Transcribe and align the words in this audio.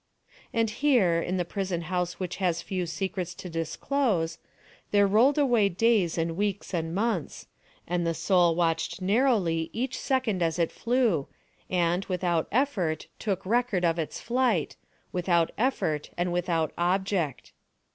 And 0.51 0.67
here, 0.71 1.21
in 1.21 1.37
the 1.37 1.45
prison 1.45 1.81
house 1.81 2.19
which 2.19 2.37
has 2.37 2.63
few 2.63 2.87
secrets 2.87 3.35
to 3.35 3.51
disclose, 3.51 4.39
there 4.89 5.05
rolled 5.05 5.37
away 5.37 5.69
days 5.69 6.17
and 6.17 6.35
weeks 6.35 6.73
and 6.73 6.95
months; 6.95 7.45
and 7.85 8.03
the 8.03 8.15
soul 8.15 8.55
watched 8.55 8.99
narrowly 8.99 9.69
each 9.73 9.95
second 9.99 10.41
as 10.41 10.57
it 10.57 10.71
flew, 10.71 11.27
and, 11.69 12.03
without 12.05 12.47
effort, 12.51 13.05
took 13.19 13.45
record 13.45 13.85
of 13.85 13.99
its 13.99 14.19
flight—without 14.19 15.51
effort 15.55 16.09
and 16.17 16.33
without 16.33 16.73
object. 16.79 17.51